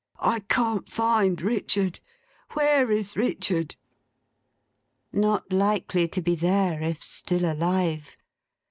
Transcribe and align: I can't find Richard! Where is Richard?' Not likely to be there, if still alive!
I 0.23 0.39
can't 0.39 0.89
find 0.89 1.39
Richard! 1.39 1.99
Where 2.53 2.89
is 2.89 3.15
Richard?' 3.15 3.75
Not 5.13 5.53
likely 5.53 6.07
to 6.07 6.23
be 6.23 6.33
there, 6.33 6.81
if 6.81 7.03
still 7.03 7.45
alive! 7.45 8.17